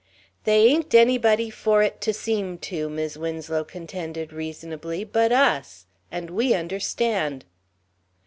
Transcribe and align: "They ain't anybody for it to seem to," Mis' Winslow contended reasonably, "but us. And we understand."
"They 0.45 0.65
ain't 0.65 0.95
anybody 0.95 1.51
for 1.51 1.83
it 1.83 2.01
to 2.01 2.11
seem 2.11 2.57
to," 2.65 2.89
Mis' 2.89 3.17
Winslow 3.17 3.63
contended 3.63 4.33
reasonably, 4.33 5.03
"but 5.03 5.31
us. 5.31 5.85
And 6.11 6.31
we 6.31 6.55
understand." 6.55 7.45